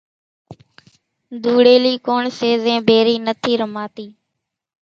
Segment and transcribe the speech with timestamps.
[1.43, 4.07] ڌوڙيلي ڪوڻ سي زين ڀيري نٿي رماتي